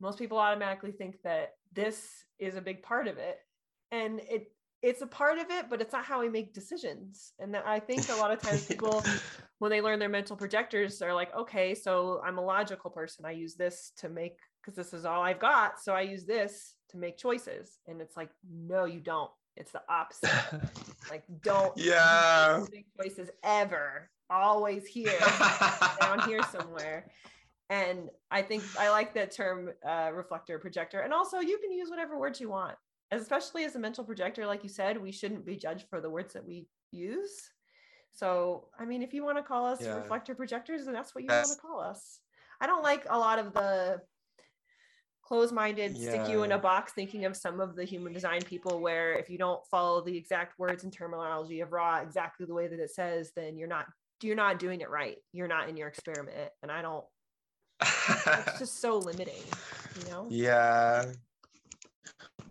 [0.00, 3.38] most people automatically think that this is a big part of it.
[3.90, 7.32] And it it's a part of it, but it's not how we make decisions.
[7.40, 9.04] And that I think a lot of times people,
[9.58, 13.24] when they learn their mental projectors, they're like, okay, so I'm a logical person.
[13.24, 15.82] I use this to make because this is all I've got.
[15.82, 17.78] So I use this to make choices.
[17.88, 19.30] And it's like, no, you don't.
[19.56, 20.30] It's the opposite.
[21.10, 24.08] like, don't yeah make choices ever.
[24.30, 25.18] Always here,
[26.00, 27.10] down here somewhere.
[27.70, 31.00] And I think I like that term uh, reflector projector.
[31.00, 32.76] And also, you can use whatever words you want
[33.10, 36.34] especially as a mental projector, like you said, we shouldn't be judged for the words
[36.34, 37.50] that we use.
[38.12, 39.96] So, I mean, if you want to call us yeah.
[39.96, 41.48] reflector projectors, then that's what you that's...
[41.48, 42.20] want to call us.
[42.60, 44.00] I don't like a lot of the
[45.22, 46.08] close-minded yeah.
[46.08, 49.28] stick you in a box thinking of some of the human design people where if
[49.28, 52.90] you don't follow the exact words and terminology of Ra exactly the way that it
[52.90, 53.84] says then you're not
[54.22, 57.04] you're not doing it right you're not in your experiment and i don't
[57.80, 59.42] it's just so limiting
[59.98, 61.04] you know yeah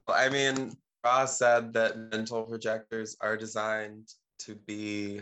[0.10, 5.21] I mean, Ra said that mental projectors are designed to be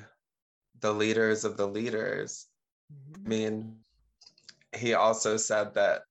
[0.80, 2.48] the leaders of the leaders.
[2.94, 3.26] Mm-hmm.
[3.26, 3.76] I mean,
[4.76, 6.04] he also said that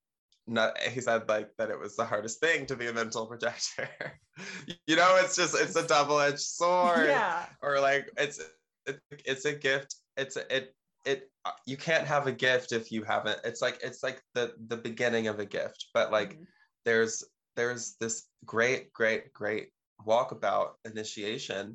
[0.46, 3.88] not he said like that it was the hardest thing to be a mental projector.
[4.86, 7.06] you know, it's just it's a double-edged sword.
[7.06, 7.46] Yeah.
[7.62, 8.40] Or like it's
[8.86, 9.96] it, it's a gift.
[10.16, 10.74] It's a, it
[11.04, 11.30] it
[11.66, 13.38] you can't have a gift if you haven't.
[13.44, 16.44] It's like it's like the the beginning of a gift, but like mm-hmm.
[16.84, 17.24] there's
[17.56, 19.68] there's this great, great, great
[20.06, 21.74] walkabout initiation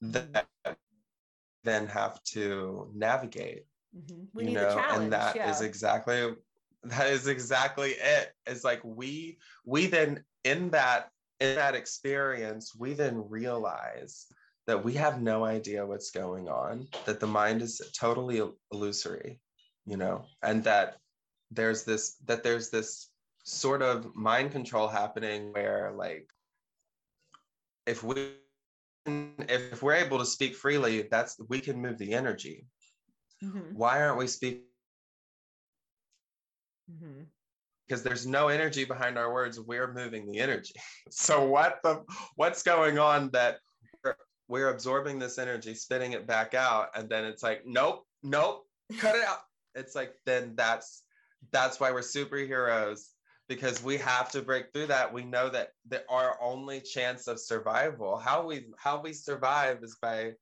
[0.00, 0.46] that
[1.64, 3.64] then have to navigate.
[3.96, 4.40] Mm-hmm.
[4.40, 5.50] you know, and that yeah.
[5.50, 6.34] is exactly
[6.84, 8.32] that is exactly it.
[8.46, 14.26] It's like we we then in that in that experience, we then realize
[14.66, 19.40] that we have no idea what's going on, that the mind is totally illusory,
[19.86, 20.96] you know, and that
[21.50, 23.10] there's this that there's this
[23.44, 26.28] sort of mind control happening where like
[27.86, 28.32] if we
[29.06, 32.66] if we're able to speak freely that's we can move the energy
[33.42, 33.72] mm-hmm.
[33.72, 34.62] why aren't we speaking
[36.90, 37.22] mm-hmm.
[37.86, 40.74] because there's no energy behind our words we're moving the energy
[41.10, 42.02] so what the
[42.34, 43.58] what's going on that
[44.48, 48.66] we're, absorbing this energy spitting it back out and then it's like nope nope
[48.98, 49.38] cut it out
[49.74, 51.02] it's like then that's
[51.52, 53.08] that's why we're superheroes
[53.48, 57.38] because we have to break through that we know that the, our only chance of
[57.38, 60.32] survival how we how we survive is by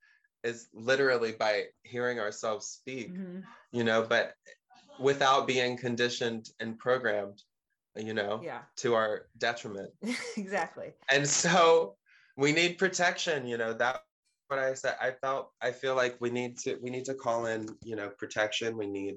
[0.43, 3.41] is literally by hearing ourselves speak mm-hmm.
[3.73, 4.35] you know but
[4.99, 7.43] without being conditioned and programmed
[7.97, 8.61] you know yeah.
[8.77, 9.91] to our detriment
[10.37, 11.95] exactly and so
[12.37, 14.01] we need protection you know that
[14.49, 17.47] what i said i felt i feel like we need to we need to call
[17.47, 19.17] in you know protection we need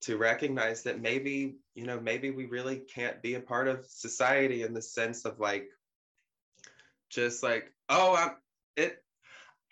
[0.00, 4.62] to recognize that maybe you know maybe we really can't be a part of society
[4.62, 5.68] in the sense of like
[7.10, 8.30] just like oh i'm
[8.76, 9.02] it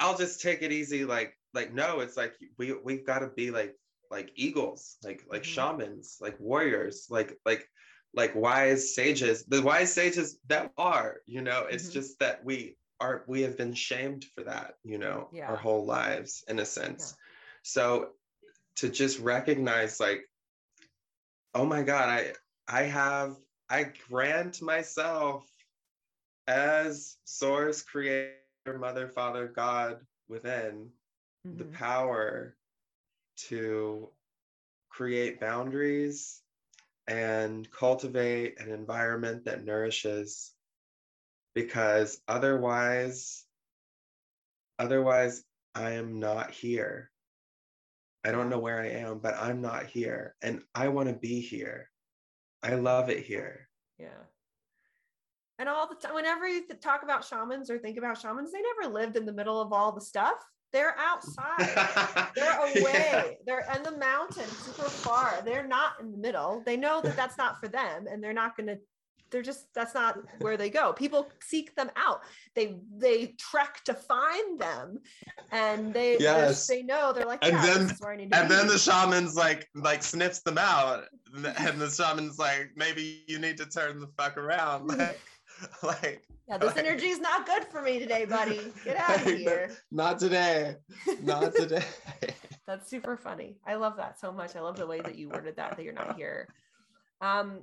[0.00, 3.50] i'll just take it easy like like no it's like we we've got to be
[3.50, 3.74] like
[4.10, 5.50] like eagles like like mm-hmm.
[5.50, 7.68] shamans like warriors like like
[8.16, 11.92] like wise sages the wise sages that are you know it's mm-hmm.
[11.92, 15.48] just that we are we have been shamed for that you know yeah.
[15.48, 17.22] our whole lives in a sense yeah.
[17.62, 18.08] so
[18.76, 20.22] to just recognize like
[21.54, 22.32] oh my god i
[22.66, 23.36] i have
[23.68, 25.46] i grant myself
[26.48, 28.32] as source creator
[28.78, 29.98] mother father god
[30.28, 30.88] within
[31.46, 31.58] mm-hmm.
[31.58, 32.56] the power
[33.36, 34.08] to
[34.88, 36.40] create boundaries
[37.08, 40.52] and cultivate an environment that nourishes
[41.54, 43.44] because otherwise
[44.78, 45.42] otherwise
[45.74, 47.10] i am not here
[48.26, 51.40] I don't know where I am, but I'm not here and I want to be
[51.40, 51.88] here.
[52.60, 53.68] I love it here.
[54.00, 54.24] Yeah.
[55.60, 58.92] And all the time, whenever you talk about shamans or think about shamans, they never
[58.92, 60.44] lived in the middle of all the stuff.
[60.76, 62.30] They're outside.
[62.34, 62.82] They're away.
[62.84, 63.24] Yeah.
[63.46, 65.40] They're in the mountains, super far.
[65.42, 66.62] They're not in the middle.
[66.66, 68.78] They know that that's not for them, and they're not going to
[69.30, 72.20] they're just that's not where they go people seek them out
[72.54, 75.00] they they trek to find them
[75.50, 78.54] and they yes they know they're like and yeah, then and be.
[78.54, 83.56] then the shaman's like like sniffs them out and the shaman's like maybe you need
[83.56, 85.18] to turn the fuck around like
[85.82, 88.72] like yeah this like, energy is not good for me today buddy.
[88.84, 89.70] Get out of here.
[89.90, 90.76] not today.
[91.22, 91.84] Not today.
[92.66, 93.58] That's super funny.
[93.66, 94.56] I love that so much.
[94.56, 96.48] I love the way that you worded that that you're not here.
[97.20, 97.60] Um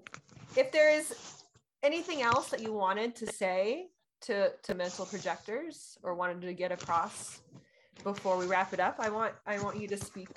[0.56, 1.44] if there is
[1.84, 3.88] anything else that you wanted to say
[4.22, 7.41] to to mental projectors or wanted to get across
[8.04, 10.30] before we wrap it up i want i want you to speak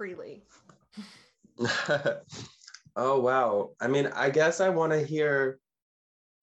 [0.00, 0.42] freely.
[2.96, 3.72] oh wow.
[3.82, 5.58] I mean, I guess I want to hear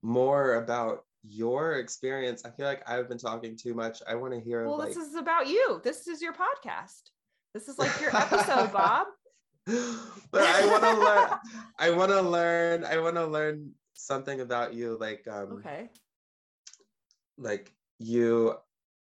[0.02, 2.46] more about your experience.
[2.46, 4.02] I feel like I've been talking too much.
[4.08, 4.90] I want to hear Well, like...
[4.90, 5.82] this is about you.
[5.84, 7.12] This is your podcast.
[7.54, 9.08] This is like your episode, Bob.
[9.66, 11.40] but I want to learn
[11.78, 15.90] I want to learn I want to learn something about you like um Okay.
[17.38, 18.56] like you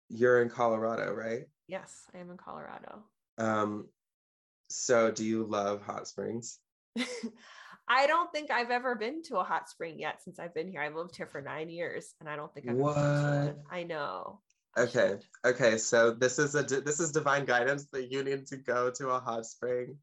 [0.08, 1.42] you're in Colorado, right?
[1.68, 3.04] Yes, I am in Colorado.
[3.36, 3.88] Um
[4.68, 6.58] so do you love hot springs?
[7.88, 10.82] I don't think I've ever been to a hot spring yet since I've been here.
[10.82, 13.58] I've lived here for nine years and I don't think I've what?
[13.70, 14.40] I know.
[14.76, 15.16] Okay.
[15.44, 15.78] Okay.
[15.78, 19.18] So this is a this is divine guidance that you need to go to a
[19.18, 19.96] hot spring.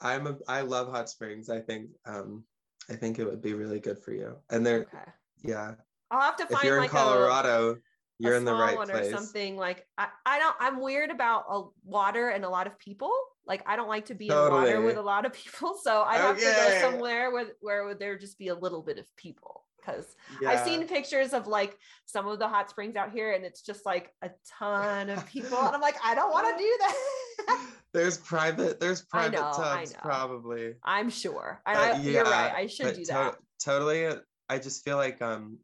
[0.00, 1.48] I'm a I love hot springs.
[1.48, 2.44] I think um
[2.90, 4.36] I think it would be really good for you.
[4.50, 5.10] And they're okay.
[5.42, 5.74] yeah.
[6.10, 7.76] I'll have to find if you're like in Colorado, a,
[8.18, 9.08] you're a in the right one place.
[9.08, 12.78] or something like I, I don't I'm weird about a water and a lot of
[12.78, 13.12] people.
[13.46, 14.70] Like I don't like to be totally.
[14.70, 15.76] in water with a lot of people.
[15.82, 16.44] So I have okay.
[16.44, 20.16] to go somewhere where where would there just be a little bit of people because
[20.40, 20.50] yeah.
[20.50, 21.76] I've seen pictures of like
[22.06, 25.58] some of the hot springs out here and it's just like a ton of people
[25.58, 27.66] and I'm like I don't want to do that.
[27.92, 30.74] there's private there's private know, tubs probably.
[30.82, 31.60] I'm sure.
[31.66, 32.52] I, I, yeah, you're right.
[32.54, 33.32] I should do that.
[33.32, 34.08] To- totally.
[34.48, 35.58] I just feel like um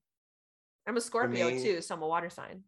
[0.87, 2.63] I'm a Scorpio me, too, so I'm a water sign.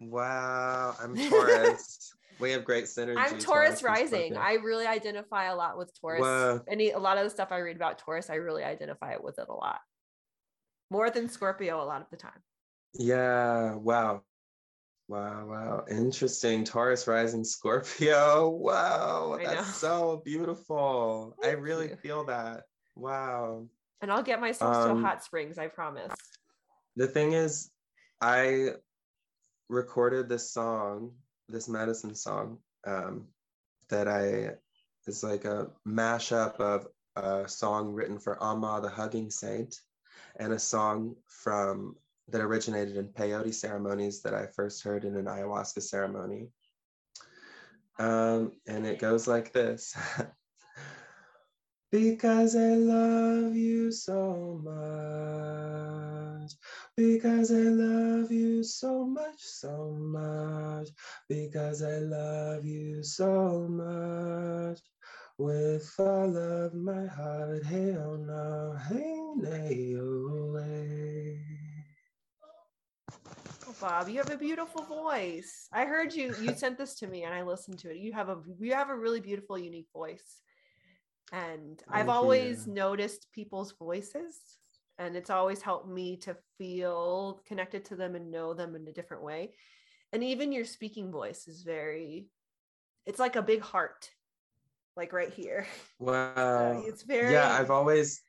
[0.00, 2.12] Wow, I'm Taurus.
[2.38, 3.16] We have great synergy.
[3.16, 4.36] I'm Taurus, Taurus rising.
[4.36, 6.22] I really identify a lot with Taurus.
[6.22, 6.60] Whoa.
[6.68, 9.46] Any a lot of the stuff I read about Taurus, I really identify with it
[9.48, 9.80] a lot
[10.90, 12.40] more than Scorpio a lot of the time.
[12.94, 13.74] Yeah.
[13.74, 14.22] Wow.
[15.08, 15.46] Wow.
[15.46, 15.84] Wow.
[15.90, 16.64] Interesting.
[16.64, 18.48] Taurus rising Scorpio.
[18.48, 19.38] Wow.
[19.42, 21.34] That's so beautiful.
[21.42, 21.96] Thank I really you.
[21.96, 22.62] feel that.
[22.94, 23.66] Wow.
[24.00, 26.12] And I'll get myself um, to hot springs, I promise.
[26.96, 27.70] The thing is,
[28.20, 28.68] I
[29.68, 31.12] recorded this song,
[31.48, 33.26] this medicine song, um,
[33.88, 34.56] that I
[35.06, 36.86] is like a mashup of
[37.16, 39.76] a song written for Amma the Hugging Saint
[40.36, 41.96] and a song from
[42.28, 46.48] that originated in peyote ceremonies that I first heard in an ayahuasca ceremony.
[47.98, 49.94] Um, and it goes like this.
[51.92, 56.13] because I love you so much.
[56.96, 60.88] Because I love you so much, so much.
[61.28, 64.80] Because I love you so much
[65.38, 67.64] with all of my heart.
[67.64, 69.24] Hell no, hey,
[73.66, 75.68] Oh, Bob, you have a beautiful voice.
[75.72, 76.34] I heard you.
[76.38, 77.96] You sent this to me, and I listened to it.
[77.96, 80.42] You have a you have a really beautiful, unique voice,
[81.32, 82.74] and Thank I've always you.
[82.74, 84.58] noticed people's voices,
[84.98, 88.92] and it's always helped me to feel connected to them and know them in a
[88.92, 89.54] different way.
[90.12, 92.28] And even your speaking voice is very.
[93.06, 94.10] It's like a big heart
[94.96, 95.66] like right here.
[96.00, 96.82] Wow.
[96.84, 98.20] it's very Yeah, I've always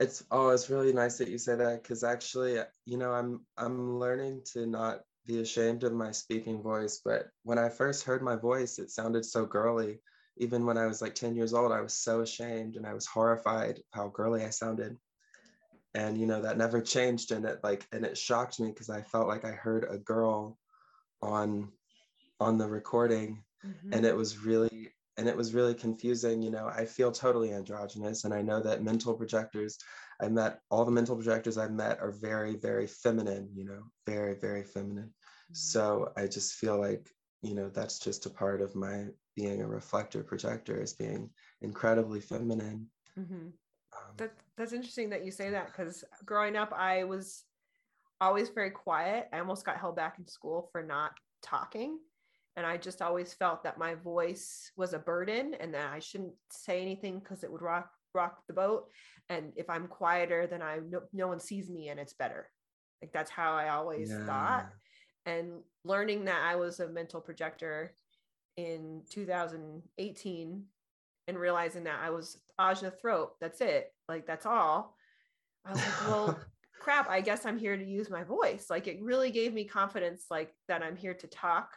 [0.00, 3.40] it's oh it's really nice that you say that because actually uh, you know I'm
[3.56, 8.22] I'm learning to not be ashamed of my speaking voice, but when I first heard
[8.22, 10.00] my voice, it sounded so girly.
[10.38, 13.06] Even when I was like 10 years old, I was so ashamed and I was
[13.06, 14.96] horrified how girly I sounded.
[15.94, 19.02] And you know, that never changed and it like and it shocked me because I
[19.02, 20.58] felt like I heard a girl
[21.22, 21.72] on
[22.40, 23.92] on the recording mm-hmm.
[23.92, 28.24] and it was really and it was really confusing you know i feel totally androgynous
[28.24, 29.76] and i know that mental projectors
[30.20, 34.34] i met all the mental projectors i've met are very very feminine you know very
[34.34, 35.54] very feminine mm-hmm.
[35.54, 37.10] so i just feel like
[37.42, 41.28] you know that's just a part of my being a reflector projector is being
[41.62, 42.86] incredibly feminine
[43.18, 43.48] mm-hmm.
[43.98, 47.44] Um, that, that's interesting that you say that because growing up i was
[48.20, 51.98] always very quiet i almost got held back in school for not talking
[52.58, 56.34] and I just always felt that my voice was a burden and that I shouldn't
[56.50, 58.88] say anything because it would rock rock the boat.
[59.28, 62.48] And if I'm quieter, then I no, no one sees me and it's better.
[63.00, 64.26] Like that's how I always yeah.
[64.26, 64.70] thought.
[65.24, 67.94] And learning that I was a mental projector
[68.56, 70.64] in 2018
[71.28, 73.92] and realizing that I was Ajna throat, that's it.
[74.08, 74.96] Like that's all.
[75.64, 76.38] I was like, well,
[76.80, 78.66] crap, I guess I'm here to use my voice.
[78.68, 81.70] Like it really gave me confidence, like that I'm here to talk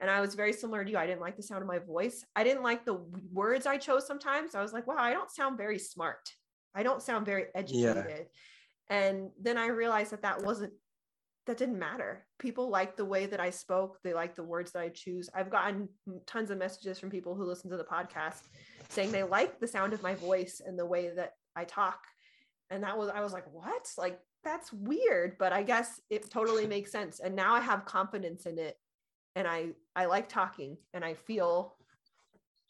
[0.00, 0.98] and I was very similar to you.
[0.98, 2.24] I didn't like the sound of my voice.
[2.34, 3.00] I didn't like the
[3.32, 4.54] words I chose sometimes.
[4.54, 6.30] I was like, wow, I don't sound very smart.
[6.74, 8.26] I don't sound very educated.
[8.90, 8.96] Yeah.
[8.96, 10.72] And then I realized that that wasn't,
[11.46, 12.26] that didn't matter.
[12.38, 13.98] People like the way that I spoke.
[14.02, 15.28] They like the words that I choose.
[15.34, 15.88] I've gotten
[16.26, 18.42] tons of messages from people who listen to the podcast
[18.88, 22.00] saying they like the sound of my voice and the way that I talk.
[22.70, 23.88] And that was, I was like, what?
[23.98, 27.20] Like, that's weird, but I guess it totally makes sense.
[27.20, 28.76] And now I have confidence in it
[29.36, 31.74] and I I like talking and I feel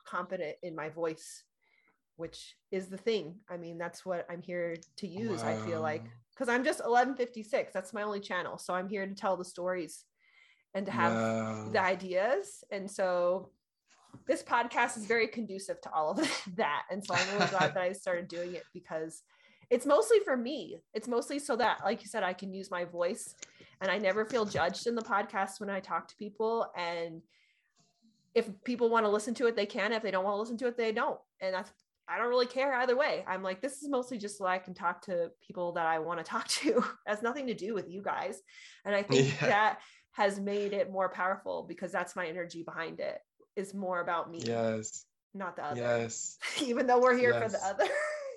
[0.06, 1.42] confident in my voice,
[2.16, 3.36] which is the thing.
[3.48, 5.42] I mean, that's what I'm here to use.
[5.42, 5.48] Wow.
[5.48, 6.04] I feel like
[6.34, 7.72] because I'm just 1156.
[7.72, 8.58] That's my only channel.
[8.58, 10.04] So I'm here to tell the stories
[10.74, 11.68] and to have wow.
[11.72, 12.64] the ideas.
[12.70, 13.50] And so
[14.26, 16.18] this podcast is very conducive to all of
[16.56, 16.82] that.
[16.90, 19.22] And so I'm really glad that I started doing it because
[19.70, 20.78] it's mostly for me.
[20.92, 23.34] It's mostly so that, like you said, I can use my voice
[23.80, 26.66] and I never feel judged in the podcast when I talk to people.
[26.76, 27.22] And
[28.34, 29.92] if people want to listen to it, they can.
[29.92, 31.20] If they don't want to listen to it, they don't.
[31.40, 31.70] And that's
[32.08, 33.24] I don't really care either way.
[33.26, 36.18] I'm like, this is mostly just so I can talk to people that I want
[36.18, 36.78] to talk to.
[36.78, 38.40] it has nothing to do with you guys.
[38.84, 39.46] And I think yeah.
[39.48, 39.78] that
[40.12, 43.18] has made it more powerful because that's my energy behind it
[43.56, 44.40] is more about me.
[44.44, 45.04] Yes.
[45.34, 45.80] Not the other.
[45.80, 46.38] Yes.
[46.62, 47.42] Even though we're here yes.
[47.42, 47.92] for the other.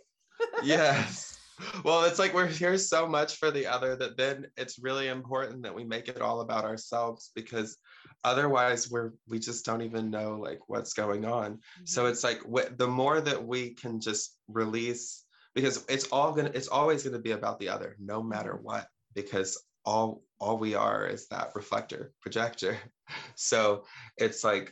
[0.63, 1.36] yes.
[1.83, 5.63] Well, it's like we're here so much for the other that then it's really important
[5.63, 7.77] that we make it all about ourselves because
[8.23, 11.53] otherwise we're we just don't even know like what's going on.
[11.53, 11.85] Mm-hmm.
[11.85, 15.23] So it's like wh- the more that we can just release
[15.55, 19.57] because it's all gonna it's always gonna be about the other no matter what because
[19.85, 22.77] all all we are is that reflector projector
[23.35, 23.83] so
[24.17, 24.71] it's like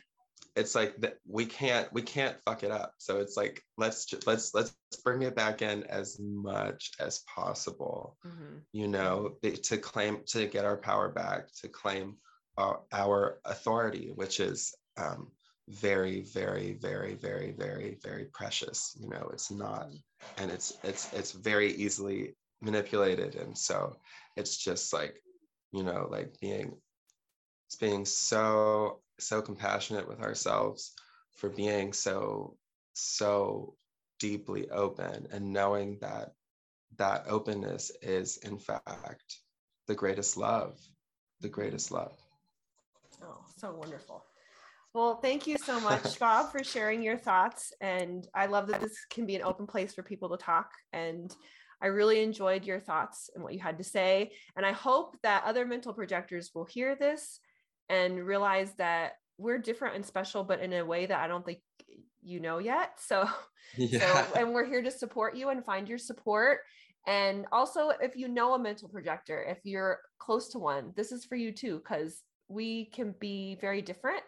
[0.56, 4.26] it's like that we can't we can't fuck it up so it's like let's just,
[4.26, 8.56] let's let's bring it back in as much as possible mm-hmm.
[8.72, 12.16] you know to claim to get our power back to claim
[12.56, 15.30] our, our authority which is um,
[15.68, 20.42] very very very very very very precious you know it's not mm-hmm.
[20.42, 23.94] and it's it's it's very easily manipulated and so
[24.36, 25.20] it's just like
[25.72, 26.72] you know like being
[27.68, 30.92] it's being so so compassionate with ourselves
[31.36, 32.56] for being so
[32.94, 33.74] so
[34.18, 36.32] deeply open and knowing that
[36.96, 39.40] that openness is in fact
[39.86, 40.78] the greatest love
[41.40, 42.16] the greatest love.
[43.22, 44.24] Oh so wonderful.
[44.94, 47.72] Well thank you so much bob for sharing your thoughts.
[47.80, 50.70] And i love that this can be an open place for people to talk.
[50.92, 51.34] And
[51.82, 54.32] I really enjoyed your thoughts and what you had to say.
[54.56, 57.38] And I hope that other mental projectors will hear this
[57.88, 61.60] and realize that we're different and special, but in a way that I don't think
[62.22, 62.92] you know yet.
[62.98, 63.28] So,
[63.76, 64.24] yeah.
[64.24, 66.60] so and we're here to support you and find your support.
[67.06, 71.24] And also, if you know a mental projector, if you're close to one, this is
[71.24, 74.22] for you too, because we can be very different,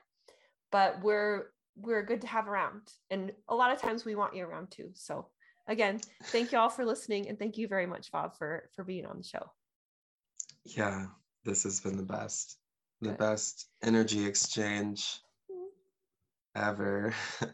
[0.70, 1.46] but we're
[1.76, 2.82] we're good to have around.
[3.10, 4.90] And a lot of times we want you around too.
[4.94, 5.26] So
[5.66, 9.06] again, thank you all for listening, and thank you very much, Bob, for for being
[9.06, 9.50] on the show.
[10.64, 11.06] Yeah,
[11.44, 12.58] this has been the best
[13.00, 13.18] the Good.
[13.18, 15.20] best energy exchange
[16.54, 17.14] ever.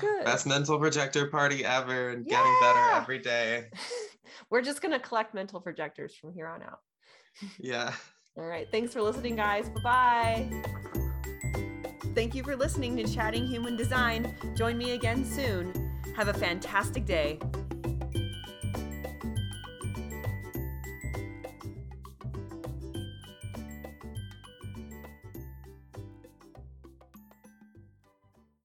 [0.00, 0.24] Good.
[0.26, 2.36] best mental projector party ever and yeah.
[2.36, 3.70] getting better every day.
[4.50, 6.80] We're just going to collect mental projectors from here on out.
[7.58, 7.94] Yeah.
[8.36, 8.68] All right.
[8.70, 9.68] Thanks for listening, guys.
[9.68, 10.62] Bye bye.
[12.14, 14.34] Thank you for listening to Chatting Human Design.
[14.56, 15.72] Join me again soon.
[16.16, 17.38] Have a fantastic day.